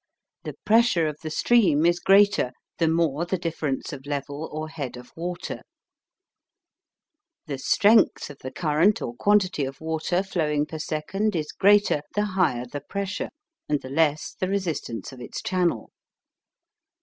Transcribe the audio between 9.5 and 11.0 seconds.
of water flowing per